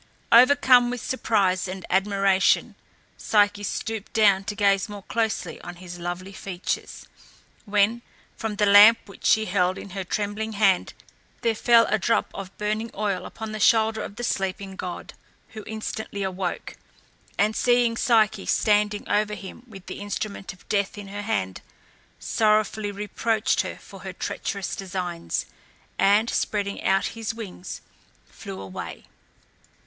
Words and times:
Overcome 0.31 0.89
with 0.89 0.99
surprise 0.99 1.67
and 1.67 1.85
admiration, 1.91 2.73
Psyche 3.17 3.61
stooped 3.61 4.13
down 4.13 4.43
to 4.45 4.55
gaze 4.55 4.89
more 4.89 5.03
closely 5.03 5.61
on 5.61 5.75
his 5.75 5.99
lovely 5.99 6.33
features, 6.33 7.05
when, 7.65 8.01
from 8.35 8.55
the 8.55 8.65
lamp 8.65 8.97
which 9.05 9.23
she 9.23 9.45
held 9.45 9.77
in 9.77 9.91
her 9.91 10.03
trembling 10.03 10.53
hand, 10.53 10.95
there 11.41 11.53
fell 11.53 11.85
a 11.85 11.99
drop 11.99 12.31
of 12.33 12.57
burning 12.57 12.89
oil 12.95 13.27
upon 13.27 13.51
the 13.51 13.59
shoulder 13.59 14.01
of 14.01 14.15
the 14.15 14.23
sleeping 14.23 14.75
god, 14.75 15.13
who 15.49 15.63
instantly 15.67 16.23
awoke, 16.23 16.77
and 17.37 17.55
seeing 17.55 17.95
Psyche 17.95 18.47
standing 18.47 19.07
over 19.07 19.35
him 19.35 19.61
with 19.67 19.85
the 19.85 19.99
instrument 19.99 20.51
of 20.51 20.67
death 20.67 20.97
in 20.97 21.09
her 21.09 21.21
hand, 21.21 21.61
sorrowfully 22.17 22.91
reproached 22.91 23.61
her 23.61 23.75
for 23.75 23.99
her 23.99 24.13
treacherous 24.13 24.75
designs, 24.75 25.45
and, 25.99 26.27
spreading 26.27 26.83
out 26.83 27.05
his 27.13 27.35
wings, 27.35 27.81
flew 28.27 28.59
away. 28.59 29.05